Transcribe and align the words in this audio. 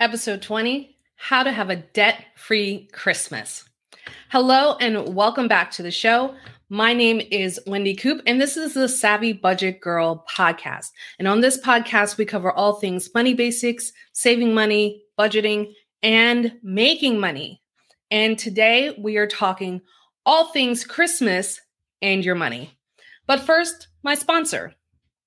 episode 0.00 0.40
20 0.40 0.96
How 1.16 1.42
to 1.42 1.50
Have 1.50 1.70
a 1.70 1.76
Debt 1.76 2.24
Free 2.36 2.88
Christmas. 2.92 3.68
Hello, 4.30 4.76
and 4.76 5.12
welcome 5.12 5.48
back 5.48 5.72
to 5.72 5.82
the 5.82 5.90
show. 5.90 6.36
My 6.68 6.94
name 6.94 7.20
is 7.32 7.58
Wendy 7.66 7.96
Coop, 7.96 8.22
and 8.24 8.40
this 8.40 8.56
is 8.56 8.74
the 8.74 8.88
Savvy 8.88 9.32
Budget 9.32 9.80
Girl 9.80 10.24
podcast. 10.30 10.90
And 11.18 11.26
on 11.26 11.40
this 11.40 11.60
podcast, 11.60 12.16
we 12.16 12.24
cover 12.24 12.52
all 12.52 12.74
things 12.74 13.10
money 13.12 13.34
basics, 13.34 13.92
saving 14.12 14.54
money, 14.54 15.02
budgeting, 15.18 15.72
and 16.00 16.52
making 16.62 17.18
money. 17.18 17.60
And 18.12 18.38
today 18.38 18.96
we 19.02 19.16
are 19.16 19.26
talking 19.26 19.80
all 20.24 20.52
things 20.52 20.84
Christmas 20.84 21.60
and 22.00 22.24
your 22.24 22.36
money. 22.36 22.78
But 23.26 23.40
first, 23.40 23.88
my 24.04 24.14
sponsor. 24.14 24.74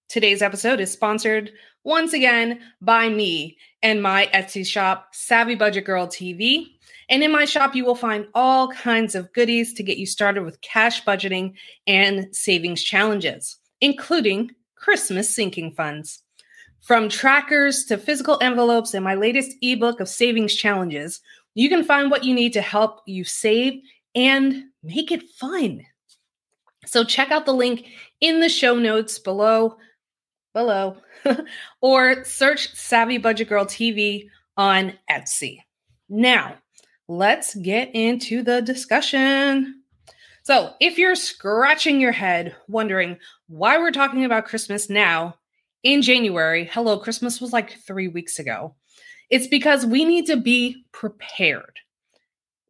Today's 0.07 0.41
episode 0.41 0.79
is 0.79 0.91
sponsored 0.91 1.51
once 1.84 2.13
again 2.13 2.59
by 2.82 3.09
me 3.09 3.57
and 3.82 4.02
my 4.02 4.29
Etsy 4.34 4.66
shop, 4.66 5.09
Savvy 5.14 5.55
Budget 5.55 5.86
Girl 5.86 6.07
TV. 6.07 6.68
And 7.10 7.24
in 7.24 7.32
my 7.32 7.46
shop, 7.46 7.75
you 7.75 7.83
will 7.83 7.96
find 7.96 8.28
all 8.33 8.69
kinds 8.69 9.15
of 9.15 9.33
goodies 9.33 9.74
to 9.74 9.83
get 9.83 9.97
you 9.97 10.05
started 10.05 10.43
with 10.43 10.61
cash 10.61 11.04
budgeting 11.04 11.54
and 11.88 12.33
savings 12.36 12.83
challenges, 12.83 13.57
including 13.82 14.52
Christmas 14.75 15.33
sinking 15.33 15.71
funds. 15.74 16.24
From 16.82 17.10
trackers 17.10 17.86
to 17.86 17.97
physical 17.97 18.39
envelopes 18.41 18.93
and 18.93 19.04
my 19.04 19.16
latest 19.16 19.55
ebook 19.61 20.00
of 20.00 20.10
savings 20.10 20.55
challenges, 20.55 21.19
you 21.54 21.69
can 21.69 21.83
find 21.83 22.10
what 22.10 22.24
you 22.24 22.33
need 22.33 22.54
to 22.54 22.61
help 22.61 23.02
you 23.05 23.24
save 23.24 23.82
and 24.16 24.63
make 24.83 25.11
it 25.11 25.24
fun. 25.39 25.86
So 26.86 27.04
check 27.04 27.29
out 27.29 27.46
the 27.46 27.54
link 27.54 27.86
in 28.19 28.39
the 28.39 28.50
show 28.50 28.75
notes 28.75 29.19
below 29.19 29.77
below 30.54 30.97
or 31.82 32.23
search 32.23 32.73
Savvy 32.75 33.17
Budget 33.17 33.50
Girl 33.50 33.66
TV 33.66 34.30
on 34.58 34.94
Etsy. 35.09 35.59
Now, 36.09 36.55
let's 37.08 37.55
get 37.55 37.94
into 37.94 38.44
the 38.44 38.61
discussion. 38.61 39.81
So, 40.44 40.73
if 40.79 40.97
you're 40.97 41.16
scratching 41.16 42.02
your 42.02 42.11
head 42.11 42.55
wondering 42.67 43.17
why 43.47 43.77
we're 43.77 43.91
talking 43.91 44.25
about 44.25 44.45
Christmas 44.45 44.89
now 44.89 45.35
in 45.83 46.02
January, 46.02 46.66
hello, 46.72 46.97
Christmas 46.97 47.39
was 47.39 47.53
like 47.53 47.77
three 47.85 48.07
weeks 48.07 48.39
ago. 48.39 48.75
It's 49.29 49.47
because 49.47 49.85
we 49.85 50.03
need 50.03 50.25
to 50.27 50.38
be 50.38 50.83
prepared. 50.91 51.79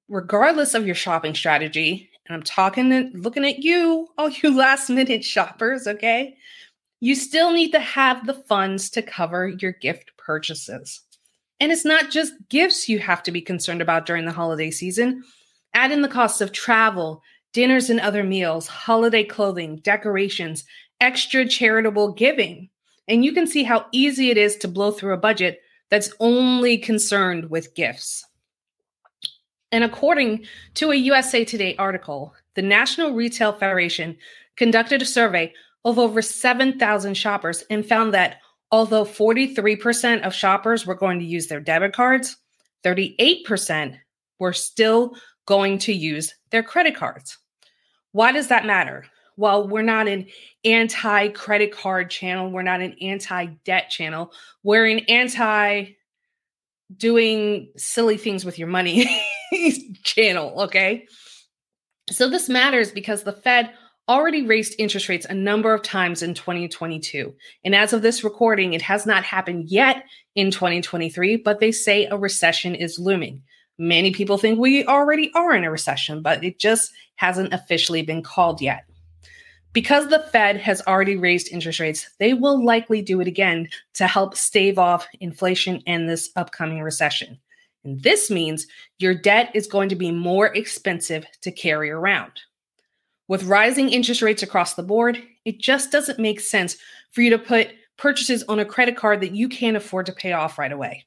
Regardless 0.10 0.74
of 0.74 0.86
your 0.86 0.96
shopping 0.96 1.34
strategy, 1.34 2.10
and 2.28 2.36
I'm 2.36 2.44
talking 2.44 2.92
and 2.92 3.24
looking 3.24 3.46
at 3.46 3.60
you, 3.60 4.08
all 4.18 4.30
you 4.30 4.56
last 4.58 4.90
minute 4.90 5.24
shoppers, 5.24 5.88
okay? 5.88 6.36
You 7.02 7.16
still 7.16 7.52
need 7.52 7.72
to 7.72 7.80
have 7.80 8.26
the 8.26 8.34
funds 8.34 8.90
to 8.92 9.02
cover 9.02 9.50
your 9.50 9.74
gift 9.74 10.12
purchases. 10.18 11.02
And 11.60 11.72
it's 11.72 11.84
not 11.84 12.12
just 12.12 12.34
gifts 12.48 12.88
you 12.88 13.00
have 13.00 13.24
to 13.24 13.32
be 13.32 13.42
concerned 13.42 13.82
about 13.82 14.06
during 14.06 14.26
the 14.26 14.32
holiday 14.32 14.72
season. 14.72 15.24
Add 15.74 15.92
in 15.92 16.04
the 16.04 16.08
costs 16.08 16.42
of 16.42 16.52
travel, 16.52 17.22
dinners 17.54 17.90
and 17.90 18.00
other 18.00 18.24
meals, 18.24 18.68
holiday 18.68 19.24
clothing, 19.24 19.78
decorations, 19.78 20.64
extra 21.00 21.46
charitable 21.46 22.14
giving. 22.14 22.70
And 23.08 23.26
you 23.26 23.34
can 23.34 23.48
see 23.48 23.64
how 23.64 23.88
easy 23.92 24.30
it 24.30 24.38
is 24.38 24.56
to 24.58 24.68
blow 24.68 24.92
through 24.92 25.14
a 25.14 25.18
budget 25.18 25.60
that's 25.90 26.14
only 26.20 26.78
concerned 26.78 27.50
with 27.50 27.74
gifts. 27.74 28.26
And 29.72 29.84
according 29.84 30.46
to 30.76 30.92
a 30.92 30.96
USA 30.96 31.46
Today 31.46 31.76
article, 31.78 32.36
the 32.56 32.62
National 32.62 33.14
Retail 33.14 33.54
Federation 33.54 34.18
conducted 34.56 35.02
a 35.02 35.06
survey 35.06 35.54
of 35.84 35.98
over 35.98 36.22
7,000 36.22 37.14
shoppers 37.16 37.64
and 37.70 37.86
found 37.86 38.14
that 38.14 38.38
although 38.72 39.06
43% 39.06 40.22
of 40.22 40.34
shoppers 40.34 40.86
were 40.86 40.96
going 40.96 41.20
to 41.20 41.26
use 41.26 41.48
their 41.48 41.60
debit 41.60 41.94
cards, 41.94 42.38
38% 42.84 43.98
were 44.40 44.54
still 44.54 45.16
going 45.46 45.78
to 45.80 45.94
use 45.94 46.34
their 46.52 46.64
credit 46.64 46.96
cards. 46.96 47.38
Why 48.12 48.32
does 48.32 48.48
that 48.48 48.66
matter? 48.66 49.06
Well, 49.38 49.68
we're 49.68 49.82
not 49.82 50.08
an 50.08 50.28
anti 50.64 51.30
credit 51.30 51.72
card 51.72 52.10
channel. 52.12 52.52
We're 52.52 52.62
not 52.62 52.82
an 52.82 52.96
anti 53.02 53.46
debt 53.66 53.90
channel. 53.90 54.32
We're 54.64 54.86
an 54.86 55.00
anti 55.08 55.96
doing 56.96 57.72
silly 57.78 58.18
things 58.18 58.44
with 58.44 58.60
your 58.60 58.68
money 58.68 59.10
channel. 60.04 60.64
Okay. 60.64 61.08
So 62.10 62.30
this 62.30 62.50
matters 62.50 62.92
because 62.92 63.24
the 63.24 63.34
Fed 63.34 63.72
already 64.08 64.46
raised 64.46 64.76
interest 64.78 65.10
rates 65.10 65.26
a 65.30 65.34
number 65.34 65.74
of 65.74 65.82
times 65.82 66.22
in 66.22 66.34
2022. 66.34 67.34
And 67.64 67.76
as 67.76 67.94
of 67.94 68.02
this 68.02 68.24
recording, 68.24 68.74
it 68.74 68.82
has 68.82 69.06
not 69.06 69.24
happened 69.24 69.70
yet 69.70 70.04
in 70.36 70.52
2023, 70.52 71.38
but 71.38 71.60
they 71.60 71.72
say 71.72 72.06
a 72.06 72.18
recession 72.18 72.76
is 72.76 73.00
looming. 73.00 73.44
Many 73.78 74.12
people 74.12 74.38
think 74.38 74.60
we 74.60 74.86
already 74.86 75.32
are 75.34 75.56
in 75.56 75.64
a 75.64 75.72
recession, 75.72 76.22
but 76.22 76.44
it 76.44 76.60
just 76.60 76.92
hasn't 77.16 77.54
officially 77.54 78.02
been 78.02 78.22
called 78.22 78.62
yet. 78.62 78.86
Because 79.74 80.10
the 80.10 80.20
Fed 80.20 80.58
has 80.58 80.82
already 80.86 81.16
raised 81.16 81.48
interest 81.50 81.80
rates, 81.80 82.10
they 82.20 82.34
will 82.34 82.64
likely 82.64 83.02
do 83.02 83.22
it 83.22 83.28
again 83.28 83.70
to 83.94 84.06
help 84.06 84.36
stave 84.36 84.78
off 84.78 85.08
inflation 85.22 85.82
and 85.88 86.10
this 86.10 86.30
upcoming 86.36 86.82
recession. 86.82 87.40
And 87.84 88.02
this 88.04 88.30
means 88.30 88.68
your 89.00 89.14
debt 89.14 89.52
is 89.54 89.68
going 89.68 89.90
to 89.90 89.96
be 89.96 90.12
more 90.12 90.48
expensive 90.48 91.26
to 91.42 91.52
carry 91.52 91.90
around. 91.90 92.34
With 93.32 93.46
rising 93.46 93.88
interest 93.88 94.22
rates 94.22 94.44
across 94.44 94.74
the 94.74 94.84
board, 94.84 95.24
it 95.46 95.58
just 95.58 95.90
doesn't 95.90 96.20
make 96.20 96.42
sense 96.42 96.76
for 97.12 97.22
you 97.22 97.30
to 97.30 97.40
put 97.40 97.70
purchases 97.96 98.44
on 98.50 98.60
a 98.60 98.66
credit 98.66 98.98
card 98.98 99.22
that 99.22 99.32
you 99.32 99.48
can't 99.48 99.78
afford 99.78 100.08
to 100.08 100.12
pay 100.12 100.34
off 100.34 100.60
right 100.60 100.74
away. 100.74 101.06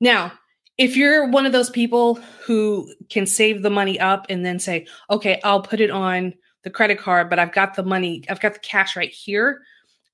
Now, 0.00 0.32
if 0.78 0.96
you're 0.96 1.28
one 1.28 1.46
of 1.46 1.52
those 1.52 1.70
people 1.70 2.16
who 2.44 2.92
can 3.08 3.24
save 3.24 3.62
the 3.62 3.70
money 3.70 4.00
up 4.00 4.26
and 4.28 4.44
then 4.44 4.58
say, 4.58 4.88
okay, 5.08 5.40
I'll 5.44 5.62
put 5.62 5.80
it 5.80 5.92
on 5.92 6.34
the 6.64 6.70
credit 6.70 6.98
card, 6.98 7.30
but 7.30 7.38
I've 7.38 7.52
got 7.52 7.74
the 7.74 7.84
money, 7.84 8.24
I've 8.28 8.40
got 8.40 8.54
the 8.54 8.58
cash 8.58 8.96
right 8.96 9.12
here, 9.12 9.62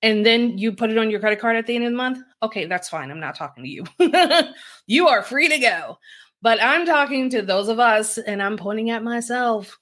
and 0.03 0.27
then 0.27 0.59
you 0.59 0.73
put 0.73 0.91
it 0.91 0.99
on 0.99 1.09
your 1.09 1.21
credit 1.21 1.41
card 1.41 1.57
at 1.57 1.67
the 1.67 1.75
end 1.75 1.87
of 1.87 1.93
the 1.93 1.97
month, 1.97 2.19
okay, 2.43 2.67
that's 2.67 2.91
fine. 2.91 3.11
I'm 3.11 3.19
not 3.19 3.35
talking 3.35 3.65
to 3.65 3.71
you. 3.71 3.85
you 4.87 5.09
are 5.09 5.23
free 5.23 5.49
to 5.49 5.59
go. 5.59 5.97
But 6.43 6.63
I'm 6.63 6.85
talking 6.85 7.31
to 7.31 7.41
those 7.41 7.69
of 7.69 7.79
us, 7.79 8.19
and 8.19 8.43
I'm 8.43 8.59
pointing 8.59 8.91
at 8.91 9.03
myself 9.03 9.79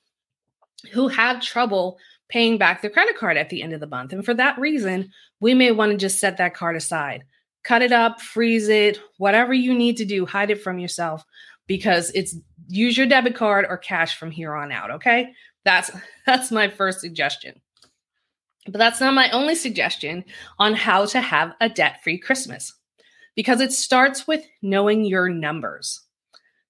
who 0.93 1.09
have 1.09 1.43
trouble 1.43 1.99
paying 2.29 2.59
back 2.59 2.83
the 2.83 2.91
credit 2.91 3.17
card 3.17 3.37
at 3.37 3.49
the 3.49 3.63
end 3.63 3.73
of 3.73 3.81
the 3.81 3.87
month. 3.87 4.13
And 4.13 4.25
for 4.25 4.35
that 4.35 4.59
reason, 4.59 5.11
we 5.41 5.55
may 5.55 5.71
want 5.73 5.93
to 5.93 5.99
just 5.99 6.21
set 6.21 6.37
that 6.37 6.55
card 6.55 6.77
aside, 6.77 7.25
cut 7.65 7.83
it 7.83 7.93
up, 7.93 8.21
freeze 8.21 8.69
it, 8.69 8.99
whatever 9.17 9.55
you 9.55 9.75
need 9.75 9.97
to 9.97 10.05
do, 10.05 10.27
hide 10.27 10.51
it 10.51 10.63
from 10.63 10.79
yourself 10.79 11.25
because 11.67 12.11
it's 12.15 12.37
use 12.67 12.97
your 12.97 13.07
debit 13.07 13.35
card 13.35 13.67
or 13.69 13.77
cash 13.77 14.19
from 14.19 14.31
here 14.31 14.55
on 14.55 14.73
out, 14.73 14.91
okay? 14.91 15.33
That's 15.65 15.91
that's 16.27 16.51
my 16.51 16.69
first 16.69 17.01
suggestion. 17.01 17.61
But 18.67 18.79
that's 18.79 19.01
not 19.01 19.15
my 19.15 19.31
only 19.31 19.55
suggestion 19.55 20.25
on 20.59 20.75
how 20.75 21.07
to 21.07 21.21
have 21.23 21.55
a 21.61 21.71
debt-free 21.71 22.19
Christmas. 22.19 22.75
Because 23.35 23.61
it 23.61 23.73
starts 23.73 24.27
with 24.27 24.45
knowing 24.61 25.05
your 25.05 25.31
numbers. 25.31 26.03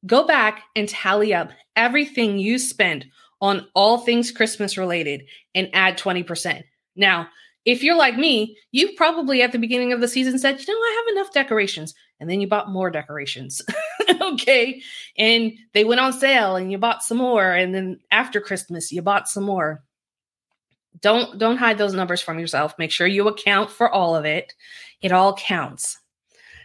Go 0.06 0.24
back 0.24 0.62
and 0.76 0.88
tally 0.88 1.34
up 1.34 1.50
everything 1.74 2.38
you 2.38 2.58
spend 2.58 3.06
on 3.40 3.66
all 3.74 3.98
things 3.98 4.30
Christmas 4.30 4.76
related 4.76 5.24
and 5.54 5.68
add 5.72 5.98
20%. 5.98 6.62
Now, 6.96 7.28
if 7.64 7.82
you're 7.82 7.96
like 7.96 8.16
me, 8.16 8.56
you 8.72 8.94
probably 8.96 9.42
at 9.42 9.52
the 9.52 9.58
beginning 9.58 9.92
of 9.92 10.00
the 10.00 10.08
season 10.08 10.38
said, 10.38 10.58
you 10.58 10.74
know, 10.74 10.80
I 10.80 11.04
have 11.04 11.16
enough 11.16 11.34
decorations. 11.34 11.94
And 12.18 12.28
then 12.28 12.40
you 12.40 12.48
bought 12.48 12.70
more 12.70 12.90
decorations. 12.90 13.62
okay. 14.20 14.82
And 15.16 15.52
they 15.74 15.84
went 15.84 16.00
on 16.00 16.12
sale 16.12 16.56
and 16.56 16.72
you 16.72 16.78
bought 16.78 17.02
some 17.02 17.18
more. 17.18 17.52
And 17.52 17.74
then 17.74 18.00
after 18.10 18.40
Christmas, 18.40 18.90
you 18.90 19.02
bought 19.02 19.28
some 19.28 19.44
more. 19.44 19.84
Don't 21.00 21.38
don't 21.38 21.58
hide 21.58 21.78
those 21.78 21.94
numbers 21.94 22.20
from 22.20 22.38
yourself. 22.38 22.74
Make 22.78 22.90
sure 22.90 23.06
you 23.06 23.28
account 23.28 23.70
for 23.70 23.88
all 23.88 24.16
of 24.16 24.24
it. 24.24 24.54
It 25.00 25.12
all 25.12 25.34
counts. 25.34 25.98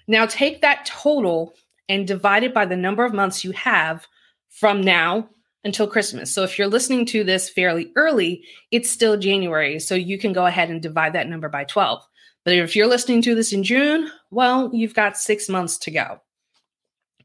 Now 0.07 0.25
take 0.25 0.61
that 0.61 0.85
total 0.85 1.53
and 1.87 2.07
divide 2.07 2.43
it 2.43 2.53
by 2.53 2.65
the 2.65 2.77
number 2.77 3.05
of 3.05 3.13
months 3.13 3.43
you 3.43 3.51
have 3.51 4.07
from 4.49 4.81
now 4.81 5.29
until 5.63 5.87
Christmas. 5.87 6.33
So 6.33 6.43
if 6.43 6.57
you're 6.57 6.67
listening 6.67 7.05
to 7.07 7.23
this 7.23 7.49
fairly 7.49 7.91
early, 7.95 8.43
it's 8.71 8.89
still 8.89 9.17
January. 9.17 9.79
So 9.79 9.95
you 9.95 10.17
can 10.17 10.33
go 10.33 10.45
ahead 10.45 10.69
and 10.69 10.81
divide 10.81 11.13
that 11.13 11.29
number 11.29 11.49
by 11.49 11.63
12. 11.63 12.03
But 12.43 12.55
if 12.55 12.75
you're 12.75 12.87
listening 12.87 13.21
to 13.23 13.35
this 13.35 13.53
in 13.53 13.63
June, 13.63 14.11
well, 14.29 14.69
you've 14.73 14.93
got 14.93 15.17
six 15.17 15.47
months 15.47 15.77
to 15.79 15.91
go. 15.91 16.19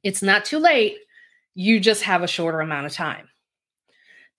It's 0.04 0.22
not 0.22 0.44
too 0.44 0.58
late. 0.58 0.96
You 1.54 1.80
just 1.80 2.04
have 2.04 2.22
a 2.22 2.28
shorter 2.28 2.60
amount 2.60 2.86
of 2.86 2.92
time. 2.92 3.28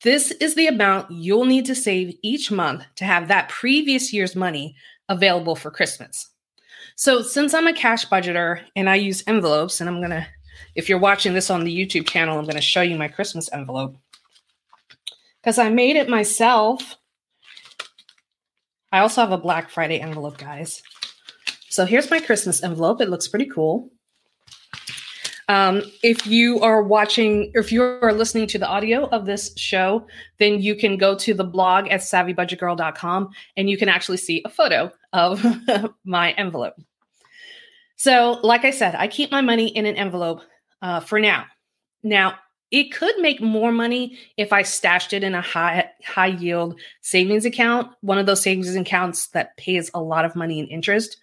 This 0.03 0.31
is 0.31 0.55
the 0.55 0.67
amount 0.67 1.11
you'll 1.11 1.43
need 1.43 1.65
to 1.65 1.75
save 1.75 2.17
each 2.23 2.51
month 2.51 2.85
to 2.95 3.05
have 3.05 3.27
that 3.27 3.49
previous 3.49 4.13
year's 4.13 4.35
money 4.35 4.75
available 5.09 5.57
for 5.57 5.71
Christmas. 5.71 6.29
So, 6.95 7.21
since 7.21 7.53
I'm 7.53 7.67
a 7.67 7.73
cash 7.73 8.07
budgeter 8.07 8.61
and 8.75 8.89
I 8.89 8.95
use 8.95 9.23
envelopes, 9.27 9.81
and 9.81 9.89
I'm 9.89 9.99
going 9.99 10.11
to 10.11 10.27
if 10.75 10.89
you're 10.89 11.00
watching 11.00 11.33
this 11.33 11.50
on 11.50 11.63
the 11.63 11.75
YouTube 11.75 12.07
channel, 12.07 12.38
I'm 12.38 12.45
going 12.45 12.56
to 12.56 12.61
show 12.61 12.81
you 12.81 12.97
my 12.97 13.07
Christmas 13.07 13.50
envelope 13.51 13.95
because 15.41 15.57
I 15.57 15.69
made 15.69 15.95
it 15.95 16.09
myself. 16.09 16.97
I 18.91 19.00
also 19.00 19.21
have 19.21 19.31
a 19.31 19.38
Black 19.38 19.69
Friday 19.69 20.00
envelope, 20.00 20.38
guys. 20.38 20.81
So 21.69 21.85
here's 21.85 22.09
my 22.09 22.19
Christmas 22.19 22.63
envelope. 22.63 23.01
It 23.01 23.09
looks 23.09 23.27
pretty 23.27 23.45
cool. 23.45 23.91
Um, 25.47 25.81
if 26.03 26.27
you 26.27 26.59
are 26.59 26.83
watching, 26.83 27.51
if 27.56 27.71
you 27.71 27.81
are 27.81 28.13
listening 28.13 28.45
to 28.47 28.59
the 28.59 28.67
audio 28.67 29.07
of 29.09 29.25
this 29.25 29.51
show, 29.57 30.06
then 30.38 30.61
you 30.61 30.75
can 30.75 30.95
go 30.95 31.15
to 31.17 31.33
the 31.33 31.44
blog 31.44 31.88
at 31.88 32.01
savvybudgetgirl.com 32.01 33.29
and 33.57 33.69
you 33.69 33.75
can 33.75 33.89
actually 33.89 34.17
see 34.17 34.44
a 34.45 34.50
photo 34.50 34.91
of 35.11 35.44
my 36.06 36.33
envelope. 36.33 36.75
So, 37.99 38.39
like 38.43 38.63
I 38.63 38.71
said, 38.71 38.95
I 38.95 39.09
keep 39.09 39.29
my 39.29 39.41
money 39.41 39.67
in 39.67 39.85
an 39.85 39.97
envelope 39.97 40.39
uh, 40.81 41.01
for 41.01 41.19
now. 41.19 41.43
Now, 42.01 42.35
it 42.71 42.93
could 42.93 43.13
make 43.19 43.41
more 43.41 43.73
money 43.73 44.17
if 44.37 44.53
I 44.53 44.61
stashed 44.61 45.11
it 45.11 45.21
in 45.21 45.35
a 45.35 45.41
high 45.41 45.89
high 46.05 46.27
yield 46.27 46.79
savings 47.01 47.43
account, 47.43 47.91
one 47.99 48.17
of 48.17 48.25
those 48.25 48.41
savings 48.41 48.73
accounts 48.73 49.27
that 49.29 49.57
pays 49.57 49.91
a 49.93 50.01
lot 50.01 50.23
of 50.23 50.33
money 50.33 50.59
in 50.59 50.67
interest. 50.67 51.17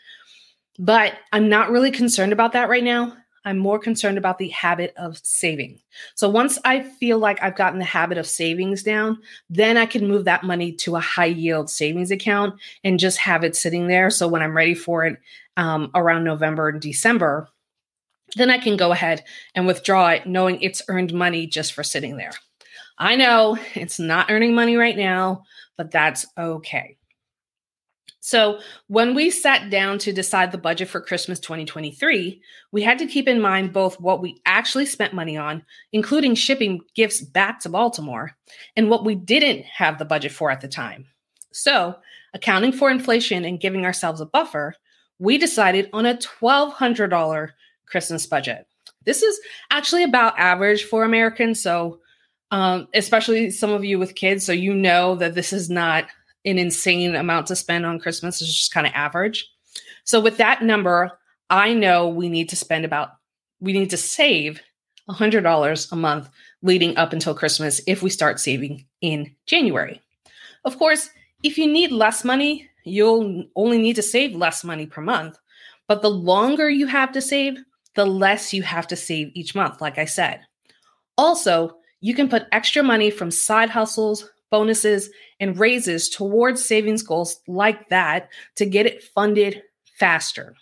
But 0.78 1.14
I'm 1.32 1.48
not 1.48 1.70
really 1.70 1.90
concerned 1.90 2.34
about 2.34 2.52
that 2.52 2.68
right 2.68 2.84
now. 2.84 3.16
I'm 3.46 3.58
more 3.58 3.78
concerned 3.78 4.18
about 4.18 4.38
the 4.38 4.48
habit 4.48 4.92
of 4.96 5.18
saving. 5.22 5.80
So 6.16 6.28
once 6.28 6.58
I 6.64 6.82
feel 6.82 7.18
like 7.18 7.40
I've 7.40 7.54
gotten 7.54 7.78
the 7.78 7.84
habit 7.84 8.18
of 8.18 8.26
savings 8.26 8.82
down, 8.82 9.18
then 9.48 9.76
I 9.76 9.86
can 9.86 10.08
move 10.08 10.24
that 10.24 10.42
money 10.42 10.72
to 10.72 10.96
a 10.96 11.00
high 11.00 11.26
yield 11.26 11.70
savings 11.70 12.10
account 12.10 12.60
and 12.82 12.98
just 12.98 13.18
have 13.18 13.44
it 13.44 13.54
sitting 13.54 13.86
there. 13.86 14.10
So 14.10 14.26
when 14.26 14.42
I'm 14.42 14.56
ready 14.56 14.74
for 14.74 15.06
it 15.06 15.20
um, 15.56 15.92
around 15.94 16.24
November 16.24 16.68
and 16.68 16.80
December, 16.80 17.48
then 18.34 18.50
I 18.50 18.58
can 18.58 18.76
go 18.76 18.90
ahead 18.90 19.22
and 19.54 19.64
withdraw 19.64 20.08
it 20.08 20.26
knowing 20.26 20.60
it's 20.60 20.82
earned 20.88 21.14
money 21.14 21.46
just 21.46 21.72
for 21.72 21.84
sitting 21.84 22.16
there. 22.16 22.32
I 22.98 23.14
know 23.14 23.56
it's 23.74 24.00
not 24.00 24.28
earning 24.28 24.56
money 24.56 24.76
right 24.76 24.96
now, 24.96 25.44
but 25.76 25.92
that's 25.92 26.26
okay. 26.36 26.95
So, 28.26 28.58
when 28.88 29.14
we 29.14 29.30
sat 29.30 29.70
down 29.70 29.98
to 29.98 30.12
decide 30.12 30.50
the 30.50 30.58
budget 30.58 30.88
for 30.88 31.00
Christmas 31.00 31.38
2023, 31.38 32.42
we 32.72 32.82
had 32.82 32.98
to 32.98 33.06
keep 33.06 33.28
in 33.28 33.40
mind 33.40 33.72
both 33.72 34.00
what 34.00 34.20
we 34.20 34.42
actually 34.44 34.86
spent 34.86 35.14
money 35.14 35.36
on, 35.36 35.62
including 35.92 36.34
shipping 36.34 36.80
gifts 36.96 37.20
back 37.20 37.60
to 37.60 37.68
Baltimore, 37.68 38.32
and 38.74 38.90
what 38.90 39.04
we 39.04 39.14
didn't 39.14 39.64
have 39.66 40.00
the 40.00 40.04
budget 40.04 40.32
for 40.32 40.50
at 40.50 40.60
the 40.60 40.66
time. 40.66 41.06
So, 41.52 41.94
accounting 42.34 42.72
for 42.72 42.90
inflation 42.90 43.44
and 43.44 43.60
giving 43.60 43.84
ourselves 43.84 44.20
a 44.20 44.26
buffer, 44.26 44.74
we 45.20 45.38
decided 45.38 45.88
on 45.92 46.04
a 46.04 46.16
$1,200 46.16 47.50
Christmas 47.86 48.26
budget. 48.26 48.66
This 49.04 49.22
is 49.22 49.38
actually 49.70 50.02
about 50.02 50.36
average 50.36 50.82
for 50.82 51.04
Americans. 51.04 51.62
So, 51.62 52.00
um, 52.50 52.88
especially 52.92 53.52
some 53.52 53.70
of 53.70 53.84
you 53.84 54.00
with 54.00 54.16
kids, 54.16 54.44
so 54.44 54.50
you 54.50 54.74
know 54.74 55.14
that 55.14 55.36
this 55.36 55.52
is 55.52 55.70
not 55.70 56.06
an 56.46 56.58
insane 56.58 57.14
amount 57.14 57.48
to 57.48 57.56
spend 57.56 57.84
on 57.84 57.98
Christmas. 57.98 58.40
It's 58.40 58.52
just 58.52 58.72
kind 58.72 58.86
of 58.86 58.92
average. 58.94 59.46
So 60.04 60.20
with 60.20 60.38
that 60.38 60.62
number, 60.62 61.18
I 61.50 61.74
know 61.74 62.08
we 62.08 62.28
need 62.28 62.48
to 62.50 62.56
spend 62.56 62.84
about 62.84 63.10
we 63.60 63.72
need 63.72 63.90
to 63.90 63.96
save 63.96 64.60
$100 65.08 65.92
a 65.92 65.96
month 65.96 66.28
leading 66.62 66.96
up 66.96 67.12
until 67.12 67.34
Christmas 67.34 67.80
if 67.86 68.02
we 68.02 68.10
start 68.10 68.40
saving 68.40 68.86
in 69.00 69.34
January. 69.46 70.00
Of 70.64 70.78
course, 70.78 71.10
if 71.42 71.56
you 71.56 71.66
need 71.66 71.92
less 71.92 72.24
money, 72.24 72.68
you'll 72.84 73.44
only 73.56 73.78
need 73.78 73.96
to 73.96 74.02
save 74.02 74.34
less 74.34 74.64
money 74.64 74.86
per 74.86 75.00
month. 75.00 75.38
But 75.88 76.02
the 76.02 76.10
longer 76.10 76.68
you 76.68 76.86
have 76.86 77.12
to 77.12 77.20
save, 77.20 77.58
the 77.94 78.04
less 78.04 78.52
you 78.52 78.62
have 78.62 78.86
to 78.88 78.96
save 78.96 79.30
each 79.34 79.54
month, 79.54 79.80
like 79.80 79.98
I 79.98 80.04
said. 80.04 80.40
Also, 81.16 81.78
you 82.00 82.14
can 82.14 82.28
put 82.28 82.46
extra 82.52 82.82
money 82.82 83.10
from 83.10 83.30
side 83.30 83.70
hustles, 83.70 84.28
bonuses, 84.50 85.10
and 85.40 85.58
raises 85.58 86.08
towards 86.08 86.64
savings 86.64 87.02
goals 87.02 87.40
like 87.46 87.88
that 87.88 88.28
to 88.56 88.66
get 88.66 88.86
it 88.86 89.02
funded 89.02 89.62
faster. 89.98 90.54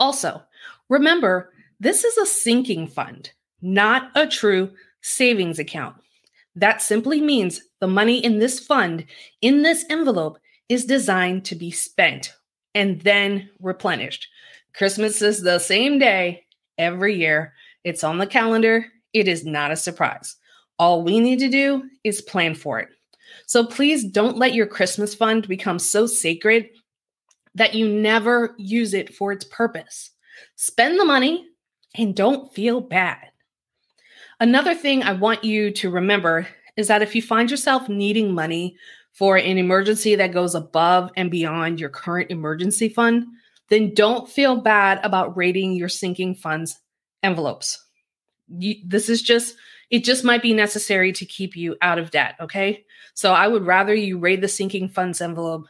Also, 0.00 0.42
remember, 0.88 1.52
this 1.80 2.04
is 2.04 2.16
a 2.18 2.26
sinking 2.26 2.86
fund, 2.86 3.32
not 3.60 4.10
a 4.14 4.26
true 4.26 4.70
savings 5.00 5.58
account. 5.58 5.96
That 6.54 6.82
simply 6.82 7.20
means 7.20 7.62
the 7.80 7.86
money 7.86 8.24
in 8.24 8.38
this 8.38 8.58
fund, 8.58 9.06
in 9.40 9.62
this 9.62 9.84
envelope, 9.88 10.38
is 10.68 10.84
designed 10.84 11.44
to 11.46 11.54
be 11.54 11.70
spent 11.70 12.34
and 12.74 13.00
then 13.02 13.48
replenished. 13.60 14.28
Christmas 14.74 15.22
is 15.22 15.42
the 15.42 15.58
same 15.58 15.98
day 15.98 16.44
every 16.76 17.16
year. 17.16 17.54
It's 17.84 18.04
on 18.04 18.18
the 18.18 18.26
calendar. 18.26 18.86
It 19.12 19.28
is 19.28 19.44
not 19.44 19.70
a 19.70 19.76
surprise. 19.76 20.36
All 20.78 21.02
we 21.02 21.20
need 21.20 21.38
to 21.40 21.48
do 21.48 21.84
is 22.04 22.20
plan 22.20 22.54
for 22.54 22.78
it. 22.78 22.88
So 23.46 23.64
please 23.64 24.04
don't 24.04 24.38
let 24.38 24.54
your 24.54 24.66
Christmas 24.66 25.14
fund 25.14 25.48
become 25.48 25.78
so 25.78 26.06
sacred 26.06 26.68
that 27.54 27.74
you 27.74 27.88
never 27.88 28.54
use 28.58 28.94
it 28.94 29.14
for 29.14 29.32
its 29.32 29.44
purpose. 29.44 30.10
Spend 30.56 30.98
the 30.98 31.04
money 31.04 31.46
and 31.96 32.14
don't 32.14 32.52
feel 32.54 32.80
bad. 32.80 33.18
Another 34.40 34.74
thing 34.74 35.02
I 35.02 35.12
want 35.12 35.42
you 35.42 35.72
to 35.72 35.90
remember 35.90 36.46
is 36.76 36.86
that 36.88 37.02
if 37.02 37.14
you 37.14 37.22
find 37.22 37.50
yourself 37.50 37.88
needing 37.88 38.32
money 38.32 38.76
for 39.12 39.36
an 39.36 39.58
emergency 39.58 40.14
that 40.14 40.32
goes 40.32 40.54
above 40.54 41.10
and 41.16 41.28
beyond 41.28 41.80
your 41.80 41.88
current 41.88 42.30
emergency 42.30 42.88
fund, 42.88 43.26
then 43.68 43.92
don't 43.94 44.28
feel 44.28 44.56
bad 44.56 45.00
about 45.02 45.36
raiding 45.36 45.72
your 45.72 45.88
sinking 45.88 46.36
funds 46.36 46.78
envelopes. 47.24 47.84
You, 48.48 48.76
this 48.86 49.08
is 49.08 49.20
just 49.20 49.56
it 49.90 50.04
just 50.04 50.24
might 50.24 50.42
be 50.42 50.54
necessary 50.54 51.12
to 51.12 51.24
keep 51.24 51.56
you 51.56 51.76
out 51.80 51.98
of 51.98 52.10
debt. 52.10 52.34
Okay. 52.40 52.84
So 53.14 53.32
I 53.32 53.48
would 53.48 53.66
rather 53.66 53.94
you 53.94 54.18
raid 54.18 54.40
the 54.40 54.48
sinking 54.48 54.88
funds 54.88 55.20
envelope, 55.20 55.66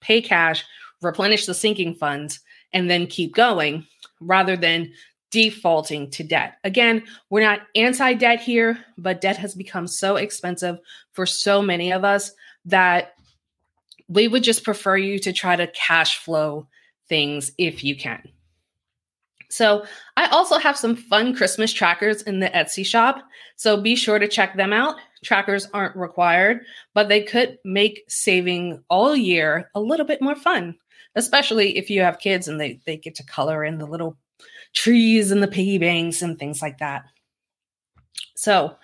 pay 0.00 0.20
cash, 0.20 0.64
replenish 1.02 1.46
the 1.46 1.54
sinking 1.54 1.94
funds, 1.94 2.40
and 2.72 2.90
then 2.90 3.06
keep 3.06 3.34
going 3.34 3.86
rather 4.20 4.56
than 4.56 4.92
defaulting 5.30 6.10
to 6.10 6.22
debt. 6.22 6.58
Again, 6.62 7.02
we're 7.30 7.42
not 7.42 7.60
anti 7.74 8.14
debt 8.14 8.40
here, 8.40 8.78
but 8.98 9.20
debt 9.20 9.36
has 9.36 9.54
become 9.54 9.86
so 9.86 10.16
expensive 10.16 10.78
for 11.12 11.26
so 11.26 11.62
many 11.62 11.92
of 11.92 12.04
us 12.04 12.32
that 12.66 13.14
we 14.08 14.28
would 14.28 14.42
just 14.42 14.64
prefer 14.64 14.96
you 14.96 15.18
to 15.20 15.32
try 15.32 15.56
to 15.56 15.66
cash 15.68 16.18
flow 16.18 16.68
things 17.08 17.52
if 17.58 17.82
you 17.82 17.96
can. 17.96 18.22
So, 19.54 19.84
I 20.16 20.26
also 20.30 20.58
have 20.58 20.76
some 20.76 20.96
fun 20.96 21.32
Christmas 21.32 21.72
trackers 21.72 22.22
in 22.22 22.40
the 22.40 22.48
Etsy 22.48 22.84
shop. 22.84 23.22
So, 23.54 23.80
be 23.80 23.94
sure 23.94 24.18
to 24.18 24.26
check 24.26 24.56
them 24.56 24.72
out. 24.72 24.96
Trackers 25.22 25.68
aren't 25.72 25.94
required, 25.94 26.62
but 26.92 27.08
they 27.08 27.22
could 27.22 27.58
make 27.64 28.02
saving 28.08 28.82
all 28.90 29.14
year 29.14 29.70
a 29.76 29.80
little 29.80 30.06
bit 30.06 30.20
more 30.20 30.34
fun, 30.34 30.74
especially 31.14 31.78
if 31.78 31.88
you 31.88 32.00
have 32.00 32.18
kids 32.18 32.48
and 32.48 32.60
they, 32.60 32.80
they 32.84 32.96
get 32.96 33.14
to 33.14 33.26
color 33.26 33.62
in 33.62 33.78
the 33.78 33.86
little 33.86 34.18
trees 34.72 35.30
and 35.30 35.40
the 35.40 35.46
piggy 35.46 35.78
banks 35.78 36.20
and 36.20 36.36
things 36.36 36.60
like 36.60 36.78
that. 36.78 37.04
So, 38.34 38.74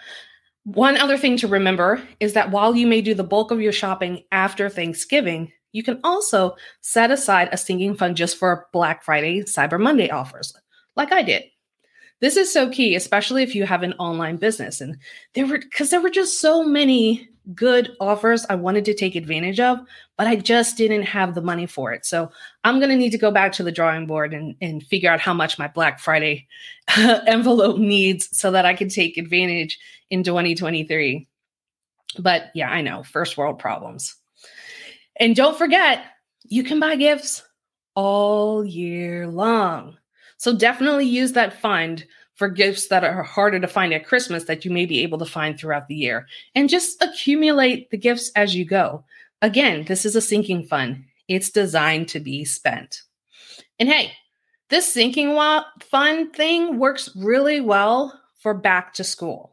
one 0.62 0.96
other 0.98 1.18
thing 1.18 1.36
to 1.38 1.48
remember 1.48 2.00
is 2.20 2.34
that 2.34 2.52
while 2.52 2.76
you 2.76 2.86
may 2.86 3.00
do 3.00 3.14
the 3.14 3.24
bulk 3.24 3.50
of 3.50 3.60
your 3.60 3.72
shopping 3.72 4.22
after 4.30 4.68
Thanksgiving, 4.68 5.50
you 5.72 5.82
can 5.82 6.00
also 6.04 6.56
set 6.80 7.10
aside 7.10 7.48
a 7.52 7.56
sinking 7.56 7.94
fund 7.94 8.16
just 8.16 8.36
for 8.36 8.66
Black 8.72 9.02
Friday, 9.04 9.42
Cyber 9.42 9.80
Monday 9.80 10.10
offers, 10.10 10.54
like 10.96 11.12
I 11.12 11.22
did. 11.22 11.44
This 12.20 12.36
is 12.36 12.52
so 12.52 12.68
key, 12.68 12.94
especially 12.94 13.42
if 13.42 13.54
you 13.54 13.64
have 13.64 13.82
an 13.82 13.94
online 13.94 14.36
business. 14.36 14.80
And 14.80 14.98
there 15.34 15.46
were, 15.46 15.58
because 15.58 15.90
there 15.90 16.02
were 16.02 16.10
just 16.10 16.40
so 16.40 16.62
many 16.62 17.28
good 17.54 17.96
offers 17.98 18.44
I 18.48 18.54
wanted 18.56 18.84
to 18.84 18.94
take 18.94 19.16
advantage 19.16 19.58
of, 19.58 19.78
but 20.18 20.26
I 20.26 20.36
just 20.36 20.76
didn't 20.76 21.04
have 21.04 21.34
the 21.34 21.40
money 21.40 21.66
for 21.66 21.92
it. 21.92 22.04
So 22.04 22.30
I'm 22.62 22.78
going 22.78 22.90
to 22.90 22.96
need 22.96 23.10
to 23.10 23.18
go 23.18 23.30
back 23.30 23.52
to 23.52 23.62
the 23.62 23.72
drawing 23.72 24.06
board 24.06 24.34
and, 24.34 24.54
and 24.60 24.82
figure 24.82 25.10
out 25.10 25.20
how 25.20 25.32
much 25.32 25.58
my 25.58 25.68
Black 25.68 25.98
Friday 25.98 26.46
envelope 26.98 27.78
needs 27.78 28.28
so 28.36 28.50
that 28.50 28.66
I 28.66 28.74
can 28.74 28.88
take 28.88 29.16
advantage 29.16 29.78
in 30.10 30.22
2023. 30.22 31.26
But 32.18 32.50
yeah, 32.54 32.70
I 32.70 32.82
know, 32.82 33.02
first 33.02 33.36
world 33.36 33.58
problems. 33.58 34.19
And 35.20 35.36
don't 35.36 35.56
forget, 35.56 36.04
you 36.48 36.64
can 36.64 36.80
buy 36.80 36.96
gifts 36.96 37.42
all 37.94 38.64
year 38.64 39.28
long. 39.28 39.96
So 40.38 40.56
definitely 40.56 41.06
use 41.06 41.32
that 41.32 41.60
fund 41.60 42.06
for 42.34 42.48
gifts 42.48 42.88
that 42.88 43.04
are 43.04 43.22
harder 43.22 43.60
to 43.60 43.68
find 43.68 43.92
at 43.92 44.06
Christmas 44.06 44.44
that 44.44 44.64
you 44.64 44.70
may 44.70 44.86
be 44.86 45.02
able 45.02 45.18
to 45.18 45.26
find 45.26 45.60
throughout 45.60 45.88
the 45.88 45.94
year. 45.94 46.26
And 46.54 46.70
just 46.70 47.02
accumulate 47.02 47.90
the 47.90 47.98
gifts 47.98 48.32
as 48.34 48.56
you 48.56 48.64
go. 48.64 49.04
Again, 49.42 49.84
this 49.84 50.06
is 50.06 50.16
a 50.16 50.22
sinking 50.22 50.64
fund, 50.64 51.04
it's 51.28 51.50
designed 51.50 52.08
to 52.08 52.20
be 52.20 52.46
spent. 52.46 53.02
And 53.78 53.90
hey, 53.90 54.12
this 54.70 54.90
sinking 54.90 55.38
fund 55.80 56.32
thing 56.32 56.78
works 56.78 57.10
really 57.14 57.60
well 57.60 58.18
for 58.40 58.54
back 58.54 58.94
to 58.94 59.04
school. 59.04 59.49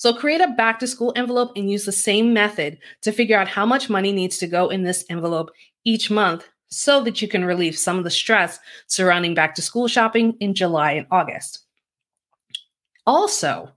So 0.00 0.14
create 0.14 0.40
a 0.40 0.48
back 0.48 0.78
to 0.78 0.86
school 0.86 1.12
envelope 1.14 1.52
and 1.56 1.70
use 1.70 1.84
the 1.84 1.92
same 1.92 2.32
method 2.32 2.78
to 3.02 3.12
figure 3.12 3.38
out 3.38 3.48
how 3.48 3.66
much 3.66 3.90
money 3.90 4.12
needs 4.12 4.38
to 4.38 4.46
go 4.46 4.70
in 4.70 4.82
this 4.82 5.04
envelope 5.10 5.50
each 5.84 6.10
month 6.10 6.48
so 6.70 7.04
that 7.04 7.20
you 7.20 7.28
can 7.28 7.44
relieve 7.44 7.76
some 7.76 7.98
of 7.98 8.04
the 8.04 8.10
stress 8.10 8.58
surrounding 8.86 9.34
back 9.34 9.54
to 9.54 9.60
school 9.60 9.88
shopping 9.88 10.32
in 10.40 10.54
July 10.54 10.92
and 10.92 11.06
August. 11.10 11.66
Also, 13.06 13.68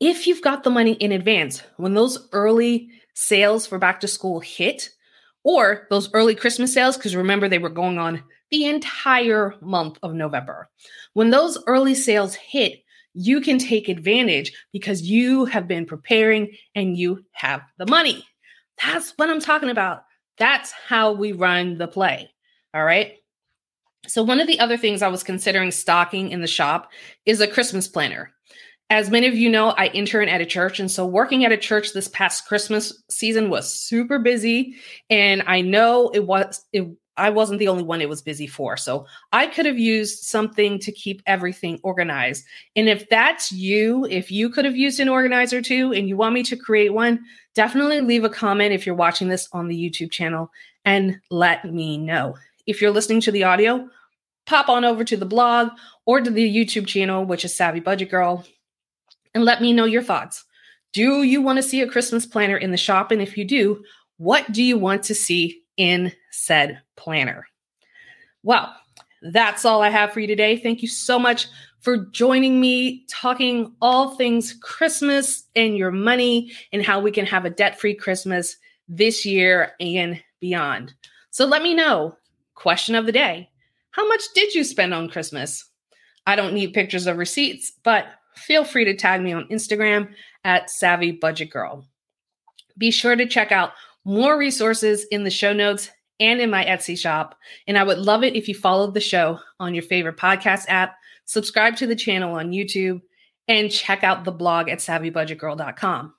if 0.00 0.26
you've 0.26 0.40
got 0.40 0.64
the 0.64 0.70
money 0.70 0.92
in 0.92 1.12
advance, 1.12 1.62
when 1.76 1.92
those 1.92 2.26
early 2.32 2.88
sales 3.12 3.66
for 3.66 3.78
back 3.78 4.00
to 4.00 4.08
school 4.08 4.40
hit, 4.40 4.88
or 5.44 5.86
those 5.90 6.08
early 6.14 6.34
Christmas 6.34 6.72
sales, 6.72 6.96
because 6.96 7.14
remember 7.14 7.50
they 7.50 7.58
were 7.58 7.68
going 7.68 7.98
on 7.98 8.22
the 8.50 8.64
entire 8.64 9.54
month 9.60 9.98
of 10.02 10.14
November. 10.14 10.70
When 11.12 11.28
those 11.28 11.62
early 11.66 11.94
sales 11.94 12.34
hit, 12.34 12.82
you 13.16 13.40
can 13.40 13.58
take 13.58 13.88
advantage 13.88 14.52
because 14.72 15.02
you 15.02 15.46
have 15.46 15.66
been 15.66 15.86
preparing 15.86 16.50
and 16.74 16.96
you 16.98 17.24
have 17.32 17.62
the 17.78 17.86
money. 17.86 18.24
That's 18.82 19.14
what 19.16 19.30
I'm 19.30 19.40
talking 19.40 19.70
about. 19.70 20.02
That's 20.38 20.70
how 20.70 21.12
we 21.12 21.32
run 21.32 21.78
the 21.78 21.88
play. 21.88 22.30
All 22.74 22.84
right. 22.84 23.14
So, 24.06 24.22
one 24.22 24.38
of 24.38 24.46
the 24.46 24.60
other 24.60 24.76
things 24.76 25.00
I 25.00 25.08
was 25.08 25.22
considering 25.22 25.70
stocking 25.70 26.30
in 26.30 26.42
the 26.42 26.46
shop 26.46 26.92
is 27.24 27.40
a 27.40 27.48
Christmas 27.48 27.88
planner. 27.88 28.32
As 28.90 29.10
many 29.10 29.26
of 29.26 29.34
you 29.34 29.48
know, 29.48 29.70
I 29.70 29.86
intern 29.86 30.28
at 30.28 30.42
a 30.42 30.46
church. 30.46 30.78
And 30.78 30.90
so, 30.90 31.06
working 31.06 31.44
at 31.44 31.52
a 31.52 31.56
church 31.56 31.94
this 31.94 32.08
past 32.08 32.46
Christmas 32.46 33.02
season 33.10 33.48
was 33.48 33.72
super 33.72 34.18
busy. 34.18 34.76
And 35.08 35.42
I 35.46 35.62
know 35.62 36.10
it 36.10 36.26
was, 36.26 36.62
it, 36.72 36.86
I 37.16 37.30
wasn't 37.30 37.58
the 37.58 37.68
only 37.68 37.82
one 37.82 38.00
it 38.00 38.08
was 38.08 38.22
busy 38.22 38.46
for. 38.46 38.76
So, 38.76 39.06
I 39.32 39.46
could 39.46 39.66
have 39.66 39.78
used 39.78 40.24
something 40.24 40.78
to 40.80 40.92
keep 40.92 41.22
everything 41.26 41.80
organized. 41.82 42.44
And 42.74 42.88
if 42.88 43.08
that's 43.08 43.52
you, 43.52 44.06
if 44.10 44.30
you 44.30 44.50
could 44.50 44.64
have 44.64 44.76
used 44.76 45.00
an 45.00 45.08
organizer 45.08 45.62
too, 45.62 45.92
and 45.92 46.08
you 46.08 46.16
want 46.16 46.34
me 46.34 46.42
to 46.44 46.56
create 46.56 46.92
one, 46.92 47.20
definitely 47.54 48.00
leave 48.00 48.24
a 48.24 48.28
comment 48.30 48.72
if 48.72 48.86
you're 48.86 48.94
watching 48.94 49.28
this 49.28 49.48
on 49.52 49.68
the 49.68 49.76
YouTube 49.76 50.10
channel 50.10 50.50
and 50.84 51.18
let 51.30 51.64
me 51.64 51.98
know. 51.98 52.36
If 52.66 52.80
you're 52.80 52.90
listening 52.90 53.20
to 53.22 53.32
the 53.32 53.44
audio, 53.44 53.88
pop 54.46 54.68
on 54.68 54.84
over 54.84 55.04
to 55.04 55.16
the 55.16 55.26
blog 55.26 55.70
or 56.04 56.20
to 56.20 56.30
the 56.30 56.54
YouTube 56.54 56.86
channel, 56.86 57.24
which 57.24 57.44
is 57.44 57.54
Savvy 57.54 57.80
Budget 57.80 58.10
Girl, 58.10 58.44
and 59.34 59.44
let 59.44 59.60
me 59.60 59.72
know 59.72 59.84
your 59.84 60.02
thoughts. 60.02 60.44
Do 60.92 61.22
you 61.22 61.42
want 61.42 61.58
to 61.58 61.62
see 61.62 61.82
a 61.82 61.88
Christmas 61.88 62.24
planner 62.24 62.56
in 62.56 62.70
the 62.70 62.76
shop? 62.76 63.10
And 63.10 63.20
if 63.20 63.36
you 63.36 63.44
do, 63.44 63.82
what 64.16 64.50
do 64.52 64.62
you 64.62 64.78
want 64.78 65.02
to 65.04 65.14
see 65.14 65.62
in 65.76 66.12
said 66.30 66.80
planner? 66.96 67.46
Well, 68.42 68.74
that's 69.22 69.64
all 69.64 69.82
I 69.82 69.90
have 69.90 70.12
for 70.12 70.20
you 70.20 70.26
today. 70.26 70.58
Thank 70.58 70.82
you 70.82 70.88
so 70.88 71.18
much 71.18 71.48
for 71.80 72.06
joining 72.06 72.60
me 72.60 73.04
talking 73.08 73.74
all 73.80 74.16
things 74.16 74.54
Christmas 74.62 75.44
and 75.54 75.76
your 75.76 75.90
money 75.90 76.52
and 76.72 76.84
how 76.84 77.00
we 77.00 77.10
can 77.10 77.26
have 77.26 77.44
a 77.44 77.50
debt 77.50 77.80
free 77.80 77.94
Christmas 77.94 78.56
this 78.88 79.24
year 79.24 79.72
and 79.80 80.22
beyond. 80.40 80.94
So 81.30 81.44
let 81.44 81.62
me 81.62 81.74
know 81.74 82.16
Question 82.56 82.94
of 82.94 83.06
the 83.06 83.12
day 83.12 83.50
How 83.90 84.08
much 84.08 84.22
did 84.34 84.54
you 84.54 84.64
spend 84.64 84.92
on 84.92 85.08
Christmas? 85.08 85.64
I 86.26 86.34
don't 86.34 86.54
need 86.54 86.72
pictures 86.72 87.06
of 87.06 87.18
receipts, 87.18 87.72
but 87.84 88.06
feel 88.34 88.64
free 88.64 88.84
to 88.86 88.96
tag 88.96 89.20
me 89.20 89.32
on 89.32 89.48
Instagram 89.48 90.08
at 90.42 90.70
Savvy 90.70 91.12
Budget 91.12 91.50
Girl. 91.50 91.86
Be 92.76 92.90
sure 92.90 93.14
to 93.14 93.26
check 93.26 93.52
out 93.52 93.72
more 94.06 94.38
resources 94.38 95.04
in 95.10 95.24
the 95.24 95.30
show 95.30 95.52
notes 95.52 95.90
and 96.20 96.40
in 96.40 96.48
my 96.48 96.64
Etsy 96.64 96.96
shop. 96.96 97.36
And 97.66 97.76
I 97.76 97.82
would 97.82 97.98
love 97.98 98.22
it 98.22 98.36
if 98.36 98.46
you 98.48 98.54
followed 98.54 98.94
the 98.94 99.00
show 99.00 99.40
on 99.58 99.74
your 99.74 99.82
favorite 99.82 100.16
podcast 100.16 100.66
app, 100.68 100.96
subscribe 101.24 101.76
to 101.76 101.88
the 101.88 101.96
channel 101.96 102.36
on 102.36 102.52
YouTube, 102.52 103.02
and 103.48 103.70
check 103.70 104.04
out 104.04 104.24
the 104.24 104.30
blog 104.30 104.68
at 104.68 104.78
savvybudgetgirl.com. 104.78 106.14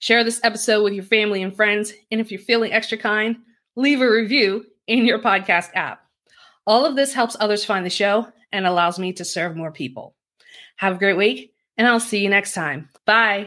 Share 0.00 0.24
this 0.24 0.40
episode 0.42 0.82
with 0.82 0.94
your 0.94 1.04
family 1.04 1.42
and 1.42 1.54
friends. 1.54 1.92
And 2.10 2.20
if 2.20 2.32
you're 2.32 2.40
feeling 2.40 2.72
extra 2.72 2.96
kind, 2.96 3.36
leave 3.76 4.00
a 4.00 4.10
review 4.10 4.64
in 4.86 5.04
your 5.04 5.18
podcast 5.18 5.68
app. 5.74 6.00
All 6.66 6.86
of 6.86 6.96
this 6.96 7.12
helps 7.12 7.36
others 7.38 7.64
find 7.64 7.84
the 7.84 7.90
show 7.90 8.28
and 8.52 8.66
allows 8.66 8.98
me 8.98 9.12
to 9.14 9.24
serve 9.24 9.54
more 9.54 9.72
people. 9.72 10.14
Have 10.76 10.96
a 10.96 10.98
great 10.98 11.16
week, 11.16 11.52
and 11.76 11.86
I'll 11.86 12.00
see 12.00 12.20
you 12.22 12.30
next 12.30 12.54
time. 12.54 12.88
Bye. 13.04 13.46